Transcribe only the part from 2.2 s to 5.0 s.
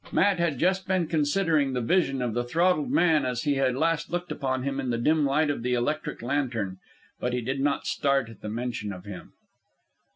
of the throttled man as he had last looked upon him in the